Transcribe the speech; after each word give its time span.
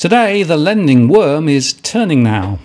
Today, 0.00 0.42
the 0.44 0.56
lending 0.56 1.08
worm 1.08 1.46
is 1.46 1.74
turning 1.74 2.22
now. 2.22 2.58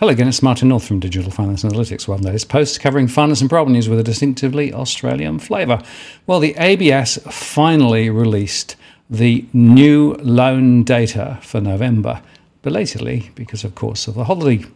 Hello 0.00 0.10
again, 0.10 0.26
it's 0.26 0.42
Martin 0.42 0.66
North 0.70 0.84
from 0.84 0.98
Digital 0.98 1.30
Finance 1.30 1.62
Analytics. 1.62 2.08
Well, 2.08 2.18
latest 2.18 2.48
post 2.48 2.80
covering 2.80 3.06
finance 3.06 3.40
and 3.40 3.48
problem 3.48 3.74
news 3.74 3.88
with 3.88 4.00
a 4.00 4.02
distinctively 4.02 4.74
Australian 4.74 5.38
flavour. 5.38 5.80
Well, 6.26 6.40
the 6.40 6.56
ABS 6.58 7.18
finally 7.30 8.10
released 8.10 8.74
the 9.08 9.46
new 9.52 10.14
loan 10.14 10.82
data 10.82 11.38
for 11.40 11.60
November, 11.60 12.20
belatedly 12.62 13.30
because, 13.36 13.62
of 13.62 13.76
course, 13.76 14.08
of 14.08 14.16
the 14.16 14.24
holiday. 14.24 14.66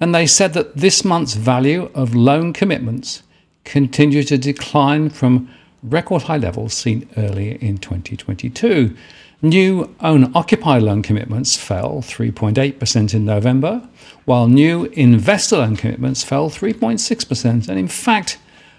And 0.00 0.14
they 0.14 0.26
said 0.26 0.54
that 0.54 0.76
this 0.76 1.04
month's 1.04 1.34
value 1.34 1.90
of 1.94 2.14
loan 2.14 2.52
commitments 2.52 3.22
continued 3.64 4.28
to 4.28 4.38
decline 4.38 5.10
from 5.10 5.50
record 5.82 6.22
high 6.22 6.38
levels 6.38 6.74
seen 6.74 7.08
earlier 7.16 7.56
in 7.60 7.78
2022. 7.78 8.96
New 9.42 9.94
owner 10.00 10.30
occupied 10.34 10.82
loan 10.82 11.02
commitments 11.02 11.56
fell 11.56 12.02
3.8% 12.02 13.14
in 13.14 13.24
November, 13.24 13.88
while 14.24 14.48
new 14.48 14.84
investor 14.86 15.56
loan 15.58 15.76
commitments 15.76 16.22
fell 16.22 16.50
3.6%. 16.50 17.68
And 17.68 17.78
in 17.78 17.88
fact, 17.88 18.38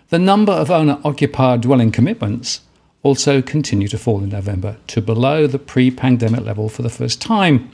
the 0.09 0.19
number 0.19 0.51
of 0.51 0.69
owner 0.69 0.99
occupied 1.03 1.61
dwelling 1.61 1.91
commitments 1.91 2.61
also 3.01 3.41
continued 3.41 3.91
to 3.91 3.97
fall 3.97 4.23
in 4.23 4.29
November 4.29 4.77
to 4.87 5.01
below 5.01 5.47
the 5.47 5.57
pre 5.57 5.89
pandemic 5.89 6.41
level 6.41 6.69
for 6.69 6.83
the 6.83 6.89
first 6.89 7.21
time. 7.21 7.71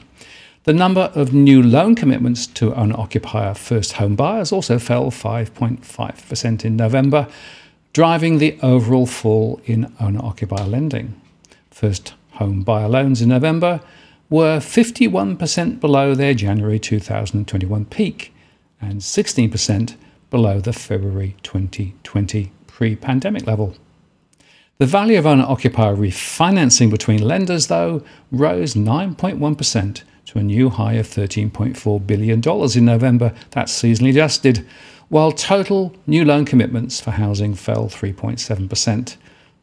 The 0.64 0.72
number 0.72 1.12
of 1.14 1.32
new 1.32 1.62
loan 1.62 1.94
commitments 1.94 2.46
to 2.48 2.74
owner 2.74 2.96
occupier 2.98 3.54
first 3.54 3.94
home 3.94 4.16
buyers 4.16 4.52
also 4.52 4.78
fell 4.78 5.10
5.5% 5.10 6.64
in 6.64 6.76
November, 6.76 7.28
driving 7.92 8.38
the 8.38 8.58
overall 8.62 9.06
fall 9.06 9.60
in 9.64 9.92
owner 10.00 10.22
occupier 10.22 10.66
lending. 10.66 11.20
First 11.70 12.14
home 12.32 12.62
buyer 12.62 12.88
loans 12.88 13.22
in 13.22 13.28
November 13.28 13.80
were 14.30 14.58
51% 14.58 15.80
below 15.80 16.14
their 16.14 16.34
January 16.34 16.78
2021 16.78 17.84
peak 17.86 18.34
and 18.80 19.00
16% 19.00 19.96
below 20.30 20.60
the 20.60 20.72
February 20.72 21.34
2020 21.42 22.52
pre 22.66 22.94
pandemic 22.94 23.46
level. 23.46 23.74
The 24.78 24.86
value 24.86 25.18
of 25.18 25.26
owner 25.26 25.44
occupier 25.44 25.96
refinancing 25.96 26.90
between 26.90 27.22
lenders, 27.22 27.66
though, 27.66 28.04
rose 28.30 28.74
9.1% 28.74 30.02
to 30.28 30.38
a 30.38 30.42
new 30.42 30.68
high 30.68 30.94
of 30.94 31.06
$13.4 31.06 32.06
billion 32.06 32.42
in 32.76 32.84
November. 32.84 33.34
That's 33.52 33.72
seasonally 33.72 34.10
adjusted, 34.10 34.66
while 35.08 35.32
total 35.32 35.96
new 36.06 36.22
loan 36.22 36.44
commitments 36.44 37.00
for 37.00 37.12
housing 37.12 37.54
fell 37.54 37.88
3.7% 37.88 39.16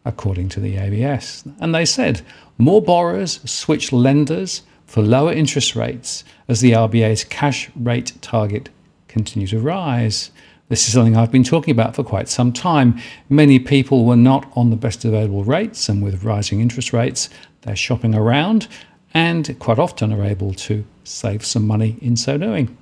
according 0.06 0.50
to 0.50 0.60
the 0.60 0.78
ABS. 0.78 1.44
And 1.60 1.74
they 1.74 1.86
said 1.86 2.22
more 2.58 2.82
borrowers 2.82 3.40
switched 3.50 3.94
lenders 3.94 4.64
for 4.88 5.04
lower 5.04 5.32
interest 5.32 5.76
rates 5.76 6.24
as 6.48 6.62
the 6.62 6.72
RBA's 6.72 7.24
cash 7.24 7.70
rate 7.76 8.14
target 8.22 8.70
continued 9.08 9.50
to 9.50 9.60
rise. 9.60 10.32
This 10.70 10.88
is 10.88 10.94
something 10.94 11.16
I've 11.16 11.32
been 11.32 11.44
talking 11.44 11.72
about 11.72 11.96
for 11.96 12.04
quite 12.04 12.28
some 12.28 12.52
time. 12.52 13.00
Many 13.30 13.60
people 13.60 14.04
were 14.04 14.16
not 14.16 14.52
on 14.56 14.72
the 14.72 14.76
best 14.76 15.06
available 15.06 15.44
rates, 15.44 15.90
and 15.90 16.04
with 16.04 16.24
rising 16.24 16.60
interest 16.60 16.92
rates, 16.92 17.30
they're 17.62 17.76
shopping 17.76 18.16
around 18.16 18.68
and 19.16 19.58
quite 19.60 19.80
often 19.80 20.12
are 20.14 20.24
able 20.24 20.54
to 20.54 20.86
save 21.06 21.44
some 21.46 21.66
money 21.66 21.98
in 22.02 22.18
so 22.18 22.38
doing. 22.38 22.78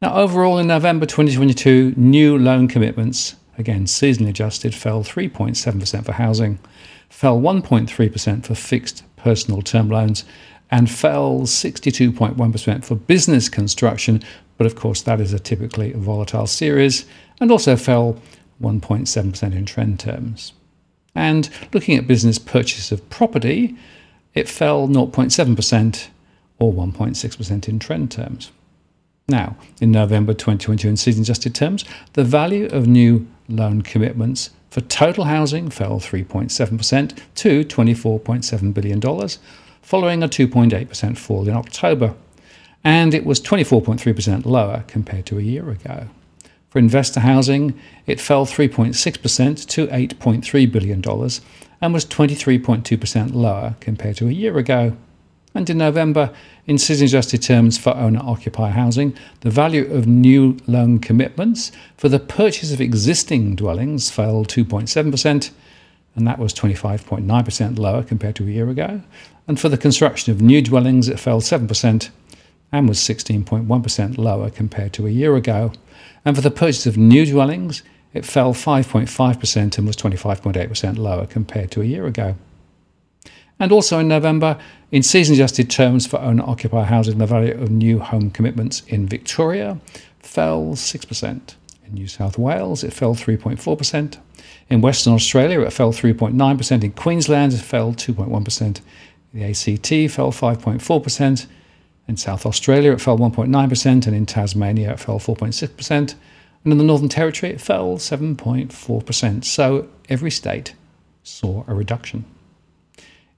Now, 0.00 0.14
overall, 0.14 0.56
in 0.56 0.68
November 0.68 1.04
2022, 1.04 1.94
new 1.96 2.38
loan 2.38 2.68
commitments 2.68 3.34
again 3.58 3.86
seasonally 3.86 4.28
adjusted, 4.28 4.74
fell 4.74 5.02
3.7% 5.02 6.04
for 6.04 6.12
housing, 6.12 6.58
fell 7.08 7.40
1.3% 7.40 8.46
for 8.46 8.54
fixed 8.54 9.02
personal 9.16 9.62
term 9.62 9.88
loans, 9.88 10.24
and 10.70 10.90
fell 10.90 11.40
62.1% 11.40 12.84
for 12.84 12.94
business 12.94 13.48
construction. 13.48 14.22
But 14.58 14.66
of 14.66 14.76
course, 14.76 15.02
that 15.02 15.20
is 15.20 15.32
a 15.32 15.40
typically 15.40 15.92
volatile 15.92 16.46
series, 16.46 17.04
and 17.40 17.50
also 17.50 17.74
fell 17.74 18.20
1.7% 18.62 19.42
in 19.52 19.66
trend 19.66 19.98
terms. 19.98 20.52
And 21.14 21.48
looking 21.72 21.96
at 21.96 22.06
business 22.06 22.38
purchase 22.38 22.92
of 22.92 23.08
property, 23.10 23.74
it 24.36 24.48
fell 24.48 24.86
0.7% 24.86 26.08
or 26.58 26.72
1.6% 26.72 27.68
in 27.68 27.78
trend 27.78 28.10
terms. 28.12 28.52
Now, 29.28 29.56
in 29.80 29.90
November 29.90 30.34
2022, 30.34 30.88
in 30.88 30.96
season 30.96 31.22
adjusted 31.22 31.54
terms, 31.54 31.84
the 32.12 32.22
value 32.22 32.66
of 32.66 32.86
new 32.86 33.26
loan 33.48 33.82
commitments 33.82 34.50
for 34.70 34.82
total 34.82 35.24
housing 35.24 35.70
fell 35.70 35.98
3.7% 35.98 37.18
to 37.36 37.64
$24.7 37.64 38.74
billion, 38.74 39.00
following 39.82 40.22
a 40.22 40.28
2.8% 40.28 41.16
fall 41.16 41.48
in 41.48 41.56
October. 41.56 42.14
And 42.84 43.14
it 43.14 43.24
was 43.24 43.40
24.3% 43.40 44.44
lower 44.44 44.84
compared 44.86 45.26
to 45.26 45.38
a 45.38 45.42
year 45.42 45.70
ago. 45.70 46.08
For 46.68 46.78
investor 46.78 47.20
housing, 47.20 47.78
it 48.06 48.20
fell 48.20 48.44
3.6% 48.44 49.66
to 49.68 49.86
$8.3 49.86 50.72
billion 50.72 51.02
and 51.80 51.92
was 51.92 52.04
23.2% 52.04 53.34
lower 53.34 53.76
compared 53.80 54.16
to 54.16 54.28
a 54.28 54.32
year 54.32 54.58
ago. 54.58 54.96
And 55.54 55.70
in 55.70 55.78
November, 55.78 56.34
in 56.66 56.76
season 56.76 57.06
adjusted 57.06 57.42
terms 57.42 57.78
for 57.78 57.96
owner 57.96 58.20
occupier 58.22 58.72
housing, 58.72 59.16
the 59.40 59.50
value 59.50 59.90
of 59.90 60.06
new 60.06 60.58
loan 60.66 60.98
commitments 60.98 61.72
for 61.96 62.10
the 62.10 62.18
purchase 62.18 62.72
of 62.72 62.80
existing 62.80 63.56
dwellings 63.56 64.10
fell 64.10 64.44
2.7%, 64.44 65.50
and 66.14 66.26
that 66.26 66.38
was 66.38 66.52
25.9% 66.52 67.78
lower 67.78 68.02
compared 68.02 68.36
to 68.36 68.44
a 68.44 68.50
year 68.50 68.68
ago. 68.68 69.00
And 69.48 69.58
for 69.58 69.68
the 69.70 69.78
construction 69.78 70.32
of 70.32 70.42
new 70.42 70.60
dwellings, 70.60 71.08
it 71.08 71.18
fell 71.18 71.40
7% 71.40 72.10
and 72.72 72.88
was 72.88 72.98
16.1% 72.98 74.18
lower 74.18 74.50
compared 74.50 74.92
to 74.94 75.06
a 75.06 75.10
year 75.10 75.36
ago. 75.36 75.72
And 76.24 76.36
for 76.36 76.42
the 76.42 76.50
purchase 76.50 76.86
of 76.86 76.98
new 76.98 77.24
dwellings, 77.24 77.82
it 78.16 78.24
fell 78.24 78.54
5.5% 78.54 79.78
and 79.78 79.86
was 79.86 79.96
25.8% 79.96 80.98
lower 80.98 81.26
compared 81.26 81.70
to 81.72 81.82
a 81.82 81.84
year 81.84 82.06
ago. 82.06 82.34
And 83.58 83.72
also 83.72 83.98
in 83.98 84.08
November, 84.08 84.58
in 84.90 85.02
season 85.02 85.34
adjusted 85.34 85.70
terms 85.70 86.06
for 86.06 86.20
owner 86.20 86.42
occupier 86.44 86.84
housing, 86.84 87.18
the 87.18 87.26
value 87.26 87.54
of 87.54 87.70
new 87.70 87.98
home 87.98 88.30
commitments 88.30 88.82
in 88.86 89.06
Victoria 89.06 89.78
fell 90.20 90.72
6%. 90.72 91.54
In 91.86 91.94
New 91.94 92.08
South 92.08 92.36
Wales, 92.38 92.82
it 92.82 92.92
fell 92.92 93.14
3.4%. 93.14 94.18
In 94.68 94.80
Western 94.80 95.12
Australia, 95.12 95.60
it 95.60 95.72
fell 95.72 95.92
3.9%. 95.92 96.84
In 96.84 96.92
Queensland, 96.92 97.52
it 97.52 97.58
fell 97.58 97.92
2.1%. 97.92 98.80
The 99.32 99.44
ACT 99.44 100.12
fell 100.12 100.32
5.4%. 100.32 101.46
In 102.08 102.16
South 102.16 102.46
Australia, 102.46 102.92
it 102.92 103.00
fell 103.00 103.18
1.9%. 103.18 104.06
And 104.06 104.16
in 104.16 104.26
Tasmania, 104.26 104.92
it 104.92 105.00
fell 105.00 105.18
4.6%. 105.18 106.14
And 106.66 106.72
in 106.72 106.78
the 106.78 106.84
Northern 106.84 107.08
Territory, 107.08 107.52
it 107.52 107.60
fell 107.60 107.96
7.4%. 107.96 109.44
So 109.44 109.88
every 110.08 110.32
state 110.32 110.74
saw 111.22 111.62
a 111.68 111.74
reduction. 111.74 112.24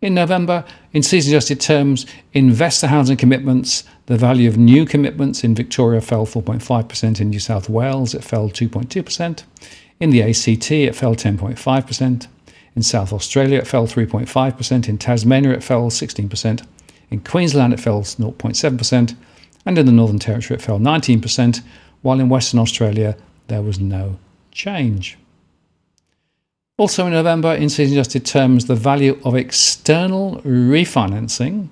In 0.01 0.15
November, 0.15 0.65
in 0.95 1.03
season 1.03 1.35
adjusted 1.35 1.61
terms, 1.61 2.07
investor 2.33 2.87
housing 2.87 3.19
commitments, 3.19 3.85
the 4.07 4.17
value 4.17 4.49
of 4.49 4.57
new 4.57 4.87
commitments 4.87 5.45
in 5.45 5.55
Victoria 5.55 6.01
fell 6.01 6.25
4.5%. 6.25 7.21
In 7.21 7.29
New 7.29 7.39
South 7.39 7.69
Wales, 7.69 8.15
it 8.15 8.25
fell 8.25 8.49
2.2%. 8.49 9.43
In 10.01 10.09
the 10.09 10.23
ACT, 10.23 10.71
it 10.71 10.97
fell 10.97 11.15
10.5%. 11.15 12.29
In 12.75 12.83
South 12.83 13.13
Australia, 13.13 13.59
it 13.59 13.67
fell 13.67 13.87
3.5%. 13.87 14.89
In 14.89 14.97
Tasmania, 14.97 15.53
it 15.53 15.63
fell 15.63 15.91
16%. 15.91 16.65
In 17.11 17.21
Queensland, 17.21 17.75
it 17.75 17.81
fell 17.81 18.01
0.7%. 18.01 19.17
And 19.67 19.77
in 19.77 19.85
the 19.85 19.93
Northern 19.93 20.19
Territory, 20.19 20.57
it 20.57 20.63
fell 20.63 20.79
19%, 20.79 21.61
while 22.03 22.21
in 22.21 22.29
Western 22.29 22.61
Australia, 22.61 23.17
there 23.49 23.63
was 23.63 23.79
no 23.79 24.19
change. 24.53 25.19
Also 26.77 27.07
in 27.07 27.13
November, 27.13 27.55
in 27.55 27.69
season 27.69 27.99
adjusted 27.99 28.25
terms, 28.25 28.67
the 28.67 28.75
value 28.75 29.21
of 29.25 29.35
external 29.35 30.41
refinancing 30.43 31.69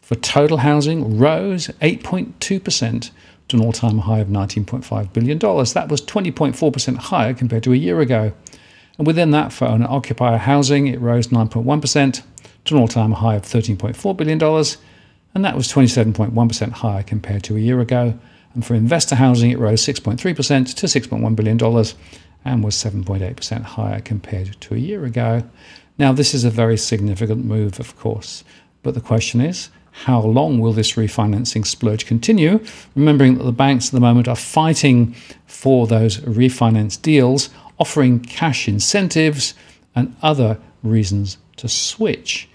for 0.00 0.14
total 0.14 0.58
housing 0.58 1.18
rose 1.18 1.66
8.2% 1.82 3.10
to 3.48 3.56
an 3.56 3.62
all 3.62 3.72
time 3.72 3.98
high 3.98 4.20
of 4.20 4.28
$19.5 4.28 5.12
billion. 5.12 5.38
That 5.38 5.88
was 5.88 6.00
20.4% 6.02 6.96
higher 6.96 7.34
compared 7.34 7.64
to 7.64 7.72
a 7.72 7.76
year 7.76 8.00
ago. 8.00 8.32
And 8.98 9.06
within 9.06 9.32
that, 9.32 9.52
for 9.52 9.66
owner 9.66 9.86
occupier 9.88 10.38
housing, 10.38 10.86
it 10.86 11.00
rose 11.00 11.28
9.1% 11.28 12.22
to 12.66 12.74
an 12.74 12.80
all 12.80 12.88
time 12.88 13.12
high 13.12 13.34
of 13.34 13.42
$13.4 13.42 14.16
billion. 14.16 14.40
And 15.34 15.44
that 15.44 15.56
was 15.56 15.70
27.1% 15.72 16.70
higher 16.70 17.02
compared 17.02 17.42
to 17.44 17.56
a 17.56 17.60
year 17.60 17.80
ago. 17.80 18.18
And 18.56 18.64
for 18.64 18.74
investor 18.74 19.16
housing, 19.16 19.50
it 19.50 19.58
rose 19.58 19.82
6.3% 19.82 20.16
to 20.16 20.86
$6.1 20.86 21.36
billion 21.36 21.60
and 22.42 22.64
was 22.64 22.74
7.8% 22.74 23.62
higher 23.62 24.00
compared 24.00 24.58
to 24.62 24.74
a 24.74 24.78
year 24.78 25.04
ago. 25.04 25.42
Now, 25.98 26.14
this 26.14 26.32
is 26.32 26.42
a 26.42 26.50
very 26.50 26.78
significant 26.78 27.44
move, 27.44 27.78
of 27.78 27.98
course, 27.98 28.44
but 28.82 28.94
the 28.94 29.02
question 29.02 29.42
is 29.42 29.68
How 30.06 30.22
long 30.22 30.58
will 30.58 30.72
this 30.72 30.92
refinancing 30.92 31.66
splurge 31.66 32.06
continue? 32.06 32.64
Remembering 32.94 33.36
that 33.36 33.44
the 33.44 33.52
banks 33.52 33.88
at 33.88 33.92
the 33.92 34.00
moment 34.00 34.26
are 34.26 34.34
fighting 34.34 35.14
for 35.46 35.86
those 35.86 36.16
refinance 36.20 37.00
deals, 37.00 37.50
offering 37.78 38.20
cash 38.20 38.68
incentives 38.68 39.52
and 39.94 40.16
other 40.22 40.58
reasons 40.82 41.36
to 41.56 41.68
switch. 41.68 42.48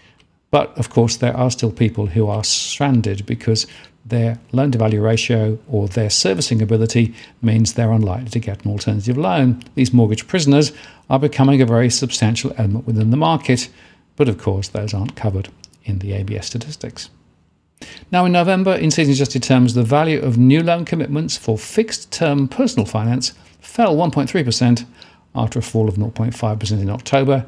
But 0.49 0.75
of 0.79 0.89
course, 0.89 1.15
there 1.15 1.37
are 1.37 1.51
still 1.51 1.71
people 1.71 2.07
who 2.07 2.25
are 2.25 2.43
stranded 2.43 3.27
because 3.27 3.67
their 4.05 4.39
loan 4.51 4.71
to 4.71 4.77
value 4.77 5.01
ratio 5.01 5.59
or 5.69 5.87
their 5.87 6.09
servicing 6.09 6.61
ability 6.61 7.13
means 7.41 7.73
they're 7.73 7.91
unlikely 7.91 8.29
to 8.29 8.39
get 8.39 8.65
an 8.65 8.71
alternative 8.71 9.17
loan. 9.17 9.63
These 9.75 9.93
mortgage 9.93 10.27
prisoners 10.27 10.71
are 11.09 11.19
becoming 11.19 11.61
a 11.61 11.65
very 11.65 11.89
substantial 11.89 12.53
element 12.57 12.87
within 12.87 13.11
the 13.11 13.17
market, 13.17 13.69
but 14.15 14.27
of 14.27 14.37
course, 14.37 14.69
those 14.69 14.93
aren't 14.93 15.15
covered 15.15 15.49
in 15.83 15.99
the 15.99 16.13
ABS 16.13 16.47
statistics. 16.47 17.09
Now, 18.11 18.25
in 18.25 18.31
November, 18.31 18.75
in 18.75 18.91
season 18.91 19.13
adjusted 19.13 19.43
terms, 19.43 19.73
the 19.73 19.83
value 19.83 20.21
of 20.21 20.37
new 20.37 20.61
loan 20.61 20.85
commitments 20.85 21.37
for 21.37 21.57
fixed 21.57 22.11
term 22.11 22.47
personal 22.47 22.85
finance 22.85 23.33
fell 23.59 23.95
1.3% 23.95 24.85
after 25.33 25.59
a 25.59 25.61
fall 25.61 25.87
of 25.87 25.95
0.5% 25.95 26.71
in 26.71 26.89
October 26.89 27.45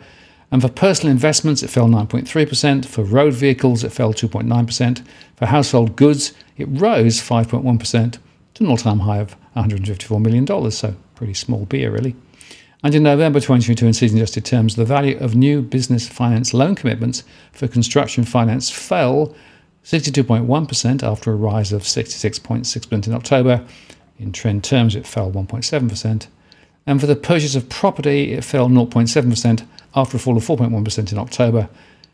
and 0.54 0.62
for 0.62 0.70
personal 0.70 1.12
investments, 1.12 1.64
it 1.64 1.72
fell 1.72 1.88
9.3%. 1.88 2.86
For 2.86 3.04
road 3.04 3.34
vehicles, 3.34 3.84
it 3.84 3.92
fell 3.92 4.14
2.9%. 4.14 5.04
For 5.36 5.48
household 5.48 5.96
goods, 5.96 6.32
it 6.58 6.68
rose 6.70 7.20
5.1% 7.20 8.18
to 8.54 8.64
an 8.64 8.70
all 8.70 8.78
time 8.78 9.00
high 9.00 9.18
of 9.18 9.36
$154 9.56 10.22
million, 10.22 10.72
so 10.72 10.96
pretty 11.16 11.34
small 11.34 11.66
beer, 11.66 11.90
really. 11.90 12.16
And 12.84 12.94
in 12.94 13.02
November 13.02 13.40
2022, 13.40 13.88
in 13.88 13.94
season 13.94 14.20
adjusted 14.20 14.46
terms, 14.46 14.76
the 14.76 14.86
value 14.86 15.18
of 15.18 15.34
new 15.34 15.64
business 15.64 16.08
finance 16.08 16.54
loan 16.54 16.76
commitments 16.76 17.24
for 17.52 17.68
construction 17.68 18.24
finance 18.24 18.70
fell 18.70 19.36
62.1% 19.84 21.02
after 21.02 21.32
a 21.32 21.36
rise 21.36 21.74
of 21.74 21.82
66.6% 21.82 23.08
in 23.08 23.14
October. 23.16 23.66
In 24.20 24.32
trend 24.32 24.64
terms, 24.64 24.96
it 24.96 25.08
fell 25.08 25.32
1.7%. 25.32 26.28
And 26.86 27.02
for 27.02 27.08
the 27.08 27.16
purchase 27.16 27.56
of 27.56 27.70
property, 27.70 28.34
it 28.34 28.44
fell 28.44 28.70
0.7% 28.70 29.66
after 29.96 30.18
a 30.18 30.20
fall 30.20 30.38
of 30.38 30.44
4.1% 30.44 31.12
in 31.12 31.18
October, 31.18 31.70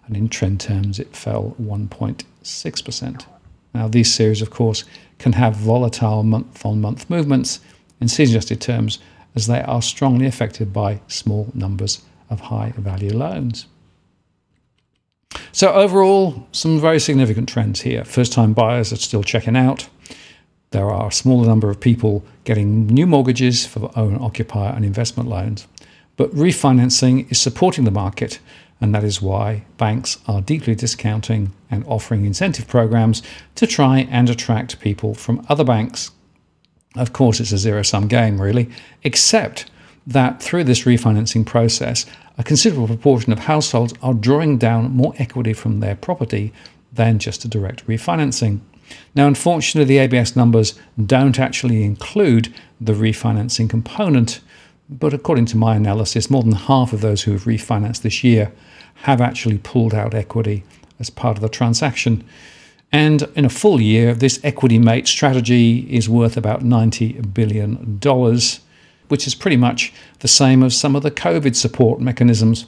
and 0.05 0.17
in 0.17 0.27
trend 0.27 0.59
terms, 0.59 0.99
it 0.99 1.15
fell 1.15 1.55
1.6%. 1.61 3.25
Now, 3.73 3.87
these 3.87 4.13
series, 4.13 4.41
of 4.41 4.49
course, 4.49 4.83
can 5.19 5.33
have 5.33 5.55
volatile 5.55 6.23
month 6.23 6.65
on 6.65 6.81
month 6.81 7.09
movements 7.09 7.59
in 8.01 8.07
season 8.07 8.35
adjusted 8.35 8.61
terms 8.61 8.99
as 9.35 9.47
they 9.47 9.61
are 9.61 9.81
strongly 9.81 10.25
affected 10.25 10.73
by 10.73 11.01
small 11.07 11.49
numbers 11.53 12.01
of 12.29 12.39
high 12.39 12.73
value 12.77 13.15
loans. 13.15 13.67
So, 15.51 15.71
overall, 15.73 16.47
some 16.51 16.79
very 16.79 16.99
significant 16.99 17.49
trends 17.49 17.81
here. 17.81 18.03
First 18.03 18.33
time 18.33 18.53
buyers 18.53 18.91
are 18.91 18.97
still 18.97 19.23
checking 19.23 19.55
out. 19.55 19.87
There 20.71 20.89
are 20.89 21.07
a 21.07 21.11
smaller 21.11 21.47
number 21.47 21.69
of 21.69 21.79
people 21.79 22.23
getting 22.43 22.87
new 22.87 23.07
mortgages 23.07 23.65
for 23.65 23.91
own 23.95 24.17
occupier 24.21 24.73
and 24.73 24.85
investment 24.85 25.29
loans. 25.29 25.67
But 26.19 26.35
refinancing 26.35 27.31
is 27.31 27.39
supporting 27.39 27.85
the 27.85 27.91
market, 27.91 28.39
and 28.81 28.93
that 28.93 29.05
is 29.05 29.21
why 29.21 29.63
banks 29.77 30.17
are 30.27 30.41
deeply 30.41 30.75
discounting 30.75 31.53
and 31.71 31.85
offering 31.87 32.25
incentive 32.25 32.67
programs 32.67 33.23
to 33.55 33.65
try 33.65 33.99
and 34.11 34.29
attract 34.29 34.81
people 34.81 35.13
from 35.13 35.45
other 35.47 35.63
banks. 35.63 36.11
Of 36.97 37.13
course, 37.13 37.39
it's 37.39 37.53
a 37.53 37.57
zero 37.57 37.83
sum 37.83 38.09
game, 38.09 38.41
really, 38.41 38.69
except 39.01 39.71
that 40.05 40.43
through 40.43 40.65
this 40.65 40.83
refinancing 40.83 41.45
process, 41.45 42.05
a 42.37 42.43
considerable 42.43 42.87
proportion 42.87 43.31
of 43.31 43.39
households 43.39 43.93
are 44.01 44.13
drawing 44.13 44.57
down 44.57 44.91
more 44.91 45.13
equity 45.19 45.53
from 45.53 45.79
their 45.79 45.95
property 45.95 46.51
than 46.91 47.19
just 47.19 47.45
a 47.45 47.47
direct 47.47 47.87
refinancing. 47.87 48.59
Now, 49.15 49.25
unfortunately, 49.25 49.85
the 49.85 49.99
ABS 49.99 50.35
numbers 50.35 50.77
don't 51.05 51.39
actually 51.39 51.85
include 51.85 52.53
the 52.81 52.91
refinancing 52.91 53.69
component, 53.69 54.41
but 54.89 55.13
according 55.13 55.45
to 55.47 55.57
my 55.57 55.75
analysis, 55.75 56.29
more 56.29 56.41
than 56.41 56.53
half 56.53 56.93
of 56.93 57.01
those 57.01 57.23
who 57.23 57.31
have 57.31 57.43
refinanced 57.43 58.01
this 58.01 58.23
year 58.23 58.51
have 59.03 59.21
actually 59.21 59.59
pulled 59.59 59.93
out 59.93 60.13
equity 60.13 60.63
as 60.99 61.09
part 61.09 61.37
of 61.37 61.41
the 61.41 61.49
transaction. 61.49 62.23
And 62.91 63.23
in 63.35 63.45
a 63.45 63.49
full 63.49 63.79
year, 63.79 64.15
this 64.15 64.39
equity 64.43 64.79
mate 64.79 65.07
strategy 65.07 65.87
is 65.93 66.09
worth 66.09 66.35
about 66.35 66.61
$90 66.61 67.33
billion, 67.33 67.99
which 69.09 69.27
is 69.27 69.35
pretty 69.35 69.57
much 69.57 69.93
the 70.19 70.27
same 70.27 70.63
as 70.63 70.75
some 70.75 70.95
of 70.95 71.03
the 71.03 71.11
COVID 71.11 71.55
support 71.55 72.01
mechanisms. 72.01 72.65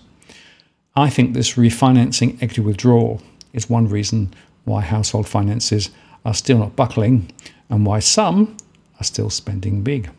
I 0.95 1.09
think 1.09 1.33
this 1.33 1.53
refinancing 1.53 2.35
equity 2.35 2.62
withdrawal 2.62 3.21
is 3.51 3.69
one 3.69 3.88
reason 3.88 4.33
why 4.63 4.81
household 4.81 5.27
finances 5.27 5.89
are 6.23 6.35
still 6.35 6.59
not 6.59 6.75
buckling 6.75 7.31
and 7.69 7.85
why 7.85 8.00
some 8.00 8.56
are 9.00 9.03
still 9.03 9.31
spending 9.31 9.81
big. 9.81 10.12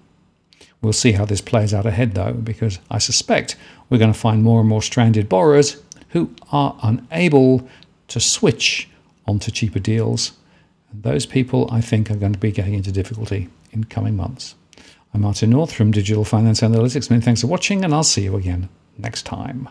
We'll 0.83 0.93
see 0.93 1.13
how 1.13 1.25
this 1.25 1.41
plays 1.41 1.73
out 1.73 1.87
ahead, 1.87 2.15
though, 2.15 2.33
because 2.33 2.81
I 2.91 2.99
suspect 2.99 3.57
we're 3.89 3.99
going 3.99 4.13
to 4.13 4.19
find 4.19 4.43
more 4.43 4.61
and 4.61 4.69
more 4.69 4.83
stranded 4.83 5.29
borrowers 5.29 5.81
who 6.09 6.35
are 6.51 6.77
unable 6.83 7.69
to 8.09 8.21
switch 8.21 8.89
onto 9.27 9.53
cheaper 9.53 9.79
deals. 9.79 10.33
And 10.91 11.05
those 11.05 11.25
people, 11.25 11.69
I 11.71 11.81
think, 11.81 12.11
are 12.11 12.17
going 12.17 12.33
to 12.33 12.39
be 12.39 12.51
getting 12.51 12.75
into 12.75 12.91
difficulty 12.91 13.49
in 13.71 13.85
coming 13.85 14.17
months. 14.17 14.57
I'm 15.15 15.21
Martin 15.21 15.51
North 15.51 15.73
from 15.73 15.93
Digital 15.93 16.25
Finance 16.25 16.63
Analytics. 16.63 17.11
Many 17.11 17.23
thanks 17.23 17.43
for 17.43 17.47
watching, 17.47 17.85
and 17.85 17.95
I'll 17.95 18.03
see 18.03 18.25
you 18.25 18.37
again 18.37 18.69
next 18.99 19.23
time. 19.23 19.69